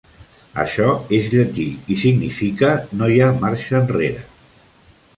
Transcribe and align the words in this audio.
Això 0.63 0.87
és 1.17 1.27
llatí 1.33 1.67
i 1.95 1.99
significa 2.05 2.73
"no 3.01 3.13
hi 3.17 3.23
ha 3.23 3.31
marxa 3.45 3.79
enrere". 3.85 4.29